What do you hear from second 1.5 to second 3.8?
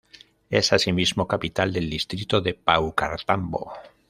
del distrito de Paucartambo.